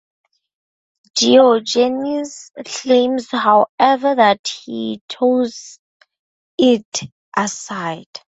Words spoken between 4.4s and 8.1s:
he tossed it aside.